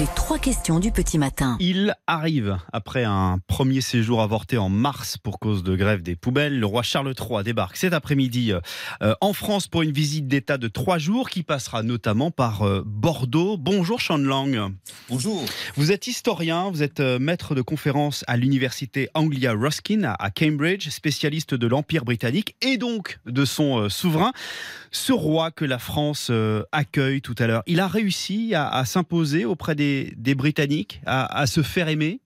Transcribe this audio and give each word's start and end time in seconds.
Les 0.00 0.06
trois 0.16 0.38
questions 0.38 0.80
du 0.80 0.90
petit 0.90 1.18
matin. 1.18 1.58
Il 1.60 1.94
arrive 2.06 2.56
après 2.72 3.04
un 3.04 3.36
premier 3.46 3.82
séjour 3.82 4.22
avorté 4.22 4.56
en 4.56 4.70
mars 4.70 5.18
pour 5.18 5.38
cause 5.38 5.62
de 5.62 5.76
grève 5.76 6.00
des 6.00 6.16
poubelles. 6.16 6.58
Le 6.58 6.64
roi 6.64 6.82
Charles 6.82 7.12
III 7.12 7.44
débarque 7.44 7.76
cet 7.76 7.92
après-midi 7.92 8.54
euh, 9.02 9.14
en 9.20 9.34
France 9.34 9.68
pour 9.68 9.82
une 9.82 9.92
visite 9.92 10.26
d'État 10.26 10.56
de 10.56 10.68
trois 10.68 10.96
jours 10.96 11.28
qui 11.28 11.42
passera 11.42 11.82
notamment 11.82 12.30
par 12.30 12.62
euh, 12.62 12.82
Bordeaux. 12.86 13.58
Bonjour 13.58 14.00
Sean 14.00 14.16
Lang. 14.16 14.72
Bonjour. 15.10 15.44
Vous 15.76 15.92
êtes 15.92 16.06
historien, 16.06 16.70
vous 16.70 16.82
êtes 16.82 17.00
euh, 17.00 17.18
maître 17.18 17.54
de 17.54 17.60
conférence 17.60 18.24
à 18.28 18.38
l'université 18.38 19.10
Anglia 19.12 19.52
Ruskin 19.52 20.14
à 20.18 20.30
Cambridge, 20.30 20.88
spécialiste 20.88 21.52
de 21.54 21.66
l'Empire 21.66 22.06
britannique 22.06 22.56
et 22.62 22.78
donc 22.78 23.18
de 23.26 23.44
son 23.44 23.90
souverain. 23.90 24.32
Ce 24.90 25.12
roi 25.12 25.50
que 25.50 25.66
la 25.66 25.78
France 25.78 26.30
accueille 26.70 27.22
tout 27.22 27.34
à 27.38 27.46
l'heure, 27.46 27.62
il 27.66 27.80
a 27.80 27.88
réussi 27.88 28.54
à, 28.54 28.68
à 28.68 28.84
s'imposer 28.84 29.44
auprès 29.44 29.74
des 29.74 29.81
des, 30.16 30.34
Britanniques 30.34 31.00
à, 31.06 31.46
se 31.46 31.62
faire 31.62 31.88
aimer 31.88 32.20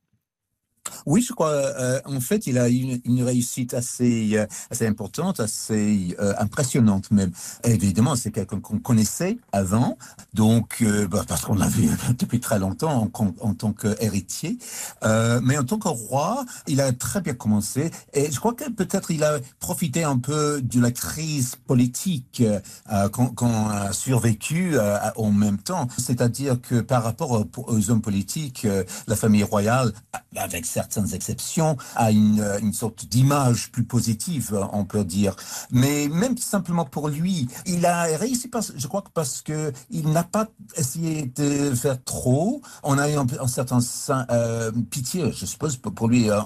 oui, 1.07 1.23
je 1.23 1.33
crois. 1.33 1.51
Euh, 1.51 2.01
en 2.05 2.21
fait, 2.21 2.47
il 2.47 2.59
a 2.59 2.69
une, 2.69 3.01
une 3.05 3.23
réussite 3.23 3.75
assez, 3.75 4.37
euh, 4.37 4.87
importante, 4.87 5.41
assez 5.41 6.17
euh, 6.21 6.35
impressionnante 6.39 7.11
même. 7.11 7.31
évidemment, 7.65 8.17
c'est 8.17 8.31
quelqu'un 8.31 8.61
qu'on 8.61 8.79
connaissait 8.79 9.39
avant, 9.53 9.97
donc 10.35 10.85
bah, 11.11 11.25
parce 11.27 11.43
qu'on 11.45 11.55
l'a 11.55 11.69
vu 11.69 11.89
depuis 12.19 12.41
très 12.41 12.59
longtemps 12.59 13.11
en, 13.13 13.55
tant 13.55 13.73
qu'héritier. 13.73 14.59
mais 15.03 15.59
en 15.59 15.65
tant 15.65 15.79
que 15.79 15.89
roi, 15.89 16.45
il 16.67 16.80
a 16.80 16.93
très 16.93 17.21
bien 17.21 17.35
commencé. 17.35 17.91
Et 18.13 18.30
je 18.30 18.39
crois 18.39 18.55
que 18.55 18.69
peut-être 18.71 19.11
il 19.11 19.25
a 19.25 19.39
profité 19.61 20.05
un 20.05 20.19
peu 20.19 20.61
de 20.63 20.80
la 20.80 20.91
crise 20.91 21.57
politique 21.66 22.43
qu'on 23.37 23.69
a 23.69 23.93
survécu 23.93 24.77
en 25.16 25.30
même 25.30 25.59
temps. 25.59 25.88
C'est-à-dire 25.99 26.60
que 26.60 26.80
par 26.80 27.03
rapport 27.03 27.32
aux, 27.32 27.47
aux 27.57 27.91
hommes 27.91 28.03
politiques, 28.03 28.66
la 29.07 29.16
famille 29.16 29.45
royale, 29.45 29.93
avec 30.37 30.66
certaines 30.77 31.15
exceptions, 31.15 31.79
à 31.95 32.10
une, 32.10 32.45
une 32.60 32.74
sorte 32.74 33.07
d'image 33.07 33.71
plus 33.73 33.85
positive, 33.85 34.46
on 34.73 34.85
peut 34.85 35.05
dire. 35.05 35.35
Mais 35.71 36.09
même 36.09 36.37
simplement 36.37 36.85
pour 36.85 37.09
lui, 37.09 37.49
il 37.65 37.87
a 37.87 38.02
réussi, 38.24 38.49
parce, 38.49 38.73
je 38.77 38.87
crois 38.87 39.01
que 39.01 39.13
parce 39.15 39.41
que 39.41 39.73
il 39.91 40.10
n'a 40.10 40.23
pas 40.23 40.47
essayé 40.77 41.32
de 41.35 41.74
faire 41.74 41.99
trop. 42.04 42.60
On 42.82 42.99
a 42.99 43.09
eu 43.09 43.15
un, 43.15 43.27
un 43.41 43.47
certain 43.47 43.79
euh, 44.30 44.71
pitié, 44.91 45.32
je 45.32 45.47
suppose, 45.47 45.77
pour 45.77 46.09
lui, 46.09 46.30
euh, 46.30 46.41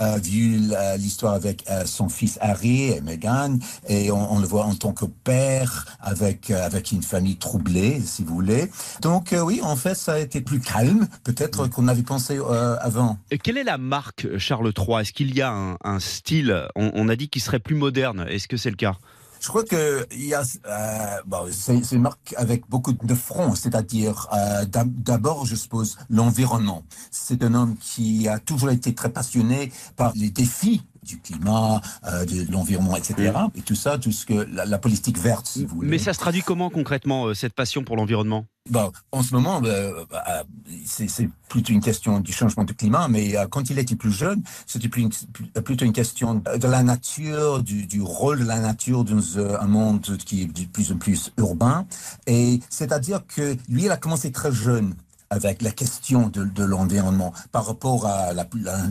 euh, 0.00 0.18
vu 0.22 0.60
l'histoire 0.98 1.34
avec 1.34 1.64
euh, 1.68 1.84
son 1.86 2.08
fils 2.08 2.38
Harry 2.40 2.90
et 2.92 3.00
Meghan, 3.00 3.58
et 3.88 4.12
on, 4.12 4.32
on, 4.34 4.38
le 4.38 4.46
voit 4.46 4.64
en 4.64 4.76
tant 4.76 4.92
que 4.92 5.06
père 5.06 5.98
avec 6.00 6.50
avec 6.50 6.92
une 6.92 7.02
famille 7.02 7.36
troublée, 7.36 8.00
si 8.04 8.22
vous 8.22 8.34
voulez. 8.34 8.70
Donc 9.00 9.34
oui, 9.44 9.60
en 9.62 9.76
fait, 9.76 9.94
ça 9.94 10.14
a 10.14 10.18
été 10.18 10.40
plus 10.40 10.60
calme, 10.60 11.08
peut-être 11.24 11.66
qu'on 11.66 11.88
avait 11.88 12.02
pensé 12.02 12.38
avant. 12.80 13.18
Et 13.30 13.38
quelle 13.38 13.58
est 13.58 13.64
la 13.64 13.71
marque 13.78 14.38
Charles 14.38 14.72
III 14.76 15.02
Est-ce 15.02 15.12
qu'il 15.12 15.34
y 15.34 15.42
a 15.42 15.76
un, 15.82 16.00
style 16.00 16.66
on, 16.74 17.08
a 17.08 17.16
dit 17.16 17.28
qu'il 17.28 17.42
serait 17.42 17.58
plus 17.58 17.74
moderne. 17.74 18.26
Est-ce 18.28 18.48
que 18.48 18.56
c'est 18.56 18.70
le 18.70 18.76
cas? 18.76 18.96
Je 19.40 19.48
crois 19.48 19.64
que 19.64 20.06
il 20.12 20.32
euh, 20.34 21.50
c'est 21.50 21.92
une 21.92 22.02
marque 22.02 22.32
avec 22.36 22.68
beaucoup 22.68 22.92
de 22.92 23.14
front, 23.14 23.56
c'est-à-dire 23.56 24.28
euh, 24.32 24.64
d'abord, 24.86 25.46
je 25.46 25.56
suppose, 25.56 25.98
l'environnement. 26.08 26.84
C'est 27.10 27.42
un 27.42 27.54
homme 27.54 27.76
qui 27.76 28.28
a 28.28 28.38
toujours 28.38 28.70
été 28.70 28.94
très 28.94 29.10
passionné 29.10 29.72
par 29.96 30.12
les 30.14 30.30
défis 30.30 30.82
du 31.02 31.18
climat, 31.18 31.80
euh, 32.06 32.24
de 32.24 32.50
l'environnement, 32.50 32.96
etc. 32.96 33.32
Et 33.54 33.62
tout 33.62 33.74
ça, 33.74 33.98
tout 33.98 34.12
ce 34.12 34.26
que 34.26 34.46
la, 34.52 34.78
politique 34.78 35.18
verte, 35.18 35.46
si 35.46 35.64
vous 35.64 35.76
voulez. 35.76 35.88
Mais 35.88 35.98
ça 35.98 36.12
se 36.12 36.18
traduit 36.18 36.42
comment 36.42 36.70
concrètement 36.70 37.26
euh, 37.26 37.34
cette 37.34 37.54
passion 37.54 37.84
pour 37.84 37.96
l'environnement? 37.96 38.46
Bon, 38.70 38.92
en 39.10 39.22
ce 39.22 39.34
moment, 39.34 39.60
euh, 39.64 40.04
bah, 40.10 40.44
c'est 40.86 41.28
plutôt 41.48 41.72
une 41.72 41.80
question 41.80 42.20
du 42.20 42.32
changement 42.32 42.64
de 42.64 42.72
climat, 42.72 43.08
mais 43.08 43.34
quand 43.50 43.70
il 43.70 43.78
était 43.78 43.96
plus 43.96 44.12
jeune, 44.12 44.42
c'était 44.66 44.88
plutôt 44.88 45.84
une 45.84 45.92
question 45.92 46.34
de 46.34 46.68
la 46.68 46.82
nature, 46.84 47.62
du, 47.62 47.86
du 47.86 48.00
rôle 48.00 48.40
de 48.40 48.44
la 48.44 48.60
nature 48.60 49.04
dans 49.04 49.38
un 49.38 49.66
monde 49.66 50.16
qui 50.18 50.42
est 50.42 50.46
de 50.46 50.66
plus 50.66 50.92
en 50.92 50.96
plus 50.96 51.32
urbain. 51.38 51.86
Et 52.28 52.60
c'est-à-dire 52.70 53.26
que 53.26 53.56
lui, 53.68 53.84
il 53.84 53.90
a 53.90 53.96
commencé 53.96 54.30
très 54.30 54.52
jeune 54.52 54.94
avec 55.32 55.62
la 55.62 55.70
question 55.70 56.28
de, 56.28 56.62
l'environnement 56.62 57.32
par 57.52 57.66
rapport 57.66 58.06
à 58.06 58.34
la, 58.34 58.46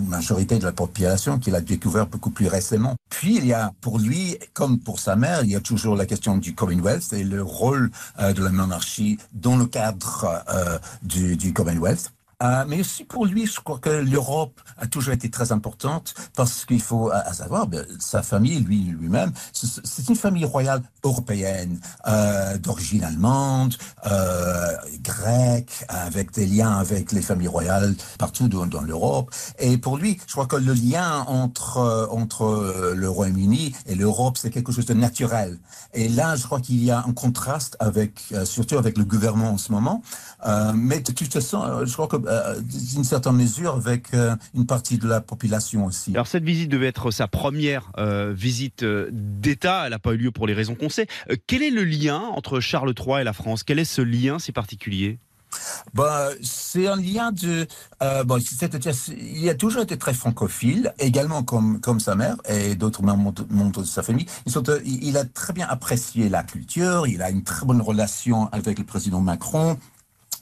majorité 0.08 0.58
de 0.58 0.66
la 0.66 0.72
population 0.72 1.38
qu'il 1.38 1.56
a 1.56 1.62
découvert 1.62 2.08
beaucoup 2.08 2.32
plus 2.32 2.48
récemment. 2.48 2.96
Puis 3.10 3.38
il 3.38 3.46
y 3.46 3.54
a 3.54 3.74
pour 3.80 4.00
lui, 4.00 4.38
comme 4.54 4.80
pour 4.80 5.00
sa 5.00 5.16
mère, 5.16 5.44
il 5.44 5.52
y 5.52 5.56
a 5.56 5.60
toujours 5.60 5.96
la 5.96 6.08
question 6.08 6.38
du 6.38 6.56
Commonwealth 6.56 7.14
et 7.14 7.24
le 7.24 7.44
rôle 7.44 7.92
euh, 8.20 8.34
de 8.34 8.44
la 8.44 8.52
monarchie 8.52 9.20
dans 9.34 9.56
le 9.56 9.68
cadre 9.68 10.44
euh, 10.50 10.80
du 11.04 11.54
Commonwealth. 11.54 12.12
Euh, 12.42 12.66
mais 12.68 12.80
aussi 12.80 13.04
pour 13.04 13.26
lui, 13.26 13.46
je 13.46 13.60
crois 13.60 13.80
que 13.80 13.90
l'Europe 13.90 14.60
a 14.78 14.88
toujours 14.88 15.14
été 15.14 15.30
très 15.30 15.52
importante 15.52 16.14
parce 16.36 16.66
qu'il 16.66 16.82
faut 16.82 17.10
à, 17.12 17.34
savoir, 17.34 17.68
ben, 17.68 17.86
sa 18.00 18.24
famille, 18.24 18.60
lui 18.60 18.82
lui-même, 18.82 19.32
c'est 19.54 20.10
une 20.10 20.16
famille 20.16 20.46
royale 20.46 20.82
européenne 21.04 21.80
euh, 22.08 22.58
d'origine 22.58 23.04
allemande, 23.04 23.76
euh, 24.10 24.76
grecque, 25.02 25.86
avec 25.90 26.32
des 26.32 26.46
liens 26.46 26.78
avec 26.78 27.12
les 27.12 27.22
familles 27.22 27.48
royales 27.48 27.96
partout 28.18 28.48
dans, 28.48 28.66
dans 28.66 28.82
l'Europe. 28.82 29.32
Et 29.60 29.78
pour 29.78 29.98
lui, 29.98 30.20
je 30.28 30.32
crois 30.32 30.48
que 30.48 30.56
le 30.56 30.74
lien 30.74 31.24
entre 31.28 32.10
entre 32.12 32.94
le 32.96 33.10
Royaume-Uni 33.10 33.76
et 33.88 33.96
l'Europe, 33.96 34.38
c'est 34.38 34.50
quelque 34.50 34.72
chose 34.72 34.86
de 34.86 34.94
naturel. 34.94 35.60
Et 35.94 36.10
là, 36.10 36.36
je 36.36 36.46
crois 36.46 36.60
qu'il 36.60 36.84
y 36.84 36.92
a 36.92 37.04
un 37.06 37.14
contraste 37.14 37.76
avec, 37.80 38.24
euh, 38.32 38.46
surtout 38.46 38.78
avec 38.78 38.98
le 38.98 39.04
gouvernement 39.04 39.52
en 39.52 39.58
ce 39.58 39.72
moment. 39.72 40.02
Euh, 40.46 40.72
mais 40.76 41.00
de 41.00 41.12
toute 41.12 41.32
façon, 41.32 41.86
je 41.86 41.94
crois 41.94 42.08
que 42.08 42.18
euh, 42.32 42.60
d'une 42.62 43.04
certaine 43.04 43.36
mesure 43.36 43.76
avec 43.76 44.14
euh, 44.14 44.36
une 44.56 44.66
partie 44.66 44.98
de 44.98 45.08
la 45.08 45.22
population 45.22 45.86
aussi. 45.86 46.12
Alors 46.12 46.28
cette 46.28 46.44
visite 46.44 46.70
devait 46.70 46.88
être 46.88 47.12
sa 47.12 47.28
première 47.28 47.92
euh, 47.98 48.34
visite 48.34 48.84
d'État, 48.84 49.84
elle 49.86 49.92
n'a 49.92 50.00
pas 50.00 50.14
eu 50.14 50.18
lieu 50.18 50.32
pour 50.32 50.48
les 50.48 50.54
raisons 50.54 50.76
qu'on 50.76 50.90
sait. 50.90 51.08
quel 51.48 51.62
est 51.62 51.70
le 51.70 51.84
lien 51.84 52.20
entre 52.20 52.60
Charles 52.60 52.94
III 52.98 53.22
et 53.22 53.24
la 53.24 53.34
France? 53.34 53.64
Quel 53.64 53.80
est 53.80 53.86
ce 53.86 54.02
lien 54.02 54.40
si 54.40 54.52
particulier? 54.52 55.20
Bah, 55.94 56.30
c'est 56.42 56.88
un 56.88 56.96
lien 56.96 57.32
de. 57.32 57.68
Euh, 58.02 58.24
bon, 58.24 58.40
il 58.40 59.50
a 59.50 59.56
toujours 59.56 59.82
été 59.82 59.98
très 59.98 60.14
francophile, 60.14 60.94
également 61.00 61.44
comme, 61.44 61.80
comme 61.82 62.00
sa 62.00 62.16
mère 62.16 62.38
et 62.48 62.76
d'autres 62.76 63.04
membres 63.04 63.82
de 63.82 63.86
sa 63.86 64.04
famille. 64.04 64.26
Ils 64.46 64.52
sont, 64.52 64.64
il 64.86 65.18
a 65.18 65.26
très 65.26 65.54
bien 65.54 65.68
apprécié 65.68 66.30
la 66.30 66.44
culture, 66.44 67.08
il 67.08 67.22
a 67.22 67.30
une 67.30 67.44
très 67.44 67.66
bonne 67.66 67.82
relation 67.82 68.48
avec 68.52 68.80
le 68.80 68.86
président 68.86 69.22
Macron. 69.22 69.78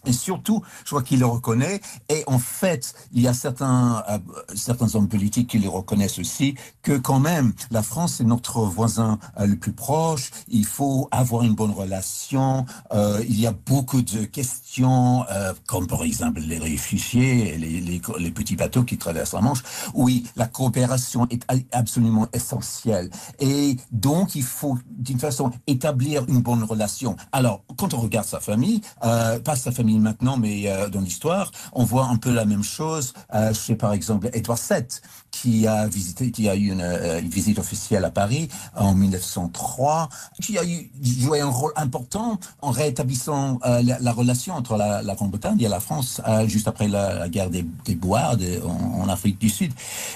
Et 0.05 0.13
surtout, 0.13 0.61
je 0.85 0.89
crois 0.89 1.03
qu'il 1.03 1.19
le 1.19 1.25
reconnaît. 1.25 1.81
Et 2.07 2.23
en 2.27 2.39
fait, 2.39 2.93
il 3.11 3.21
y 3.21 3.27
a 3.27 3.33
certains, 3.33 4.03
euh, 4.09 4.17
certains 4.55 4.95
hommes 4.95 5.09
politiques 5.09 5.49
qui 5.49 5.59
le 5.59 5.69
reconnaissent 5.69 6.19
aussi, 6.19 6.55
que 6.81 6.97
quand 6.97 7.19
même, 7.19 7.53
la 7.71 7.83
France 7.83 8.21
est 8.21 8.23
notre 8.23 8.61
voisin 8.61 9.19
euh, 9.39 9.45
le 9.45 9.57
plus 9.57 9.73
proche. 9.73 10.31
Il 10.47 10.65
faut 10.65 11.07
avoir 11.11 11.43
une 11.43 11.53
bonne 11.53 11.71
relation. 11.71 12.65
Euh, 12.93 13.23
il 13.27 13.39
y 13.39 13.47
a 13.47 13.51
beaucoup 13.51 14.01
de 14.01 14.23
questions, 14.25 15.25
comme 15.67 15.87
par 15.87 16.03
exemple 16.03 16.39
les 16.41 16.57
réfugiés, 16.57 17.57
les, 17.57 17.81
les, 17.81 18.01
les, 18.19 18.31
petits 18.31 18.55
bateaux 18.55 18.83
qui 18.83 18.97
traversent 18.97 19.33
la 19.33 19.41
Manche. 19.41 19.63
Oui, 19.93 20.25
la 20.35 20.47
coopération 20.47 21.27
est 21.29 21.43
absolument 21.71 22.27
essentielle. 22.33 23.09
Et 23.39 23.77
donc, 23.91 24.35
il 24.35 24.43
faut, 24.43 24.77
d'une 24.89 25.19
façon, 25.19 25.51
établir 25.67 26.25
une 26.27 26.41
bonne 26.41 26.63
relation. 26.63 27.15
Alors, 27.31 27.63
quand 27.77 27.93
on 27.93 27.99
regarde 27.99 28.27
sa 28.27 28.39
famille, 28.39 28.81
pas 29.01 29.55
sa 29.55 29.71
famille 29.71 29.88
maintenant, 29.97 30.37
mais 30.37 30.67
euh, 30.67 30.89
dans 30.89 31.01
l'histoire, 31.01 31.51
on 31.73 31.83
voit 31.83 32.05
un 32.05 32.17
peu 32.17 32.31
la 32.31 32.45
même 32.45 32.63
chose 32.63 33.13
euh, 33.33 33.53
chez, 33.53 33.75
par 33.75 33.93
exemple, 33.93 34.29
Édouard 34.33 34.59
VII, 34.69 34.85
qui 35.31 35.67
a 35.67 35.87
visité, 35.87 36.31
qui 36.31 36.49
a 36.49 36.55
eu 36.55 36.71
une, 36.71 36.81
euh, 36.81 37.21
visite 37.23 37.59
officielle 37.59 38.05
à 38.05 38.09
Paris 38.09 38.49
en 38.75 38.93
1903, 38.93 40.09
qui 40.41 40.57
a 40.57 40.63
joué 41.01 41.41
un 41.41 41.49
rôle 41.49 41.71
important 41.75 42.39
en 42.61 42.71
rétablissant 42.71 43.59
euh, 43.65 43.81
la, 43.81 43.99
la, 43.99 44.11
relation 44.11 44.55
entre 44.55 44.77
la, 44.77 45.03
Grande-Bretagne 45.15 45.61
et 45.61 45.67
la 45.67 45.79
France 45.79 46.21
juste 46.47 46.67
après 46.67 46.87
la, 46.87 47.27
guerre 47.29 47.49
des, 47.49 47.63
de, 47.63 48.65
en, 48.65 49.01
en, 49.01 49.09
Afrique 49.09 49.39
du 49.39 49.49
Sud. 49.49 49.73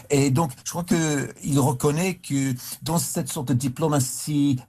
Et 0.10 0.30
donc, 0.30 0.52
je 0.64 0.72
crois 0.72 0.84
que 0.84 1.34
il 1.44 1.60
reconnaît 1.60 2.16
que 2.16 2.54
dans 2.82 2.98
cette 2.98 3.30
sorte 3.30 3.50
de 3.50 3.54
diplomatie, 3.54 4.60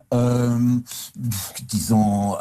disons, 1.69 2.37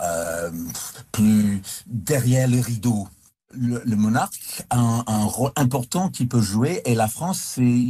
plus 1.12 1.62
derrière 1.86 2.48
le 2.48 2.60
rideau, 2.60 3.07
le, 3.51 3.81
le, 3.86 3.95
monarque 3.95 4.63
a 4.69 4.80
un, 4.80 5.04
un, 5.07 5.24
rôle 5.25 5.51
important 5.56 6.10
qui 6.10 6.25
peut 6.25 6.42
jouer 6.42 6.81
et 6.86 6.95
la 6.95 7.07
France, 7.07 7.40
c'est 7.56 7.84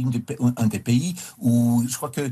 un 0.56 0.66
des 0.66 0.78
pays 0.78 1.14
où 1.38 1.84
je 1.88 1.96
crois 1.96 2.10
que 2.10 2.30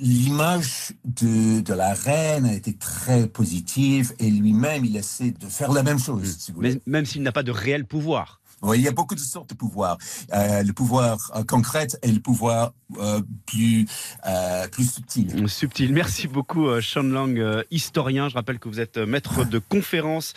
l'image 0.00 0.92
de, 1.04 1.60
de, 1.60 1.74
la 1.74 1.94
reine 1.94 2.46
a 2.46 2.52
été 2.52 2.74
très 2.74 3.26
positive 3.26 4.14
et 4.18 4.30
lui-même, 4.30 4.84
il 4.84 4.96
essaie 4.96 5.30
de 5.30 5.46
faire 5.46 5.72
la 5.72 5.82
même 5.82 5.98
chose. 5.98 6.36
Si 6.38 6.52
vous 6.52 6.60
Mais, 6.60 6.80
même 6.86 7.06
s'il 7.06 7.22
n'a 7.22 7.32
pas 7.32 7.42
de 7.42 7.52
réel 7.52 7.84
pouvoir. 7.84 8.40
Oui, 8.62 8.78
il 8.78 8.84
y 8.84 8.88
a 8.88 8.92
beaucoup 8.92 9.14
de 9.14 9.20
sortes 9.20 9.50
de 9.50 9.54
pouvoirs. 9.54 9.98
Euh, 10.32 10.62
le 10.62 10.72
pouvoir 10.72 11.18
euh, 11.34 11.44
concret 11.44 11.88
et 12.02 12.10
le 12.10 12.20
pouvoir 12.20 12.72
euh, 12.98 13.20
plus, 13.46 13.86
euh, 14.26 14.66
plus 14.68 14.90
subtil. 14.90 15.48
Subtil. 15.48 15.92
Merci 15.92 16.26
beaucoup, 16.26 16.80
Sean 16.80 17.02
Lang, 17.02 17.64
historien. 17.70 18.28
Je 18.28 18.34
rappelle 18.34 18.58
que 18.58 18.68
vous 18.68 18.80
êtes 18.80 18.96
maître 18.96 19.44
de 19.44 19.58
conférence 19.58 20.32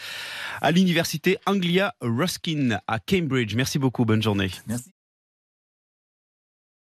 à 0.61 0.71
l'université 0.71 1.37
Anglia 1.45 1.93
Ruskin 2.01 2.79
à 2.87 2.99
Cambridge. 2.99 3.55
Merci 3.55 3.79
beaucoup. 3.79 4.05
Bonne 4.05 4.21
journée. 4.21 4.51
Merci. 4.67 4.91